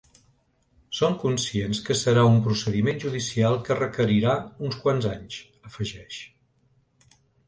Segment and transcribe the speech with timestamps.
[0.99, 4.33] Som conscients que serà un procediment judicial que requerirà
[4.69, 5.37] uns quants anys,
[5.71, 6.19] afegeix.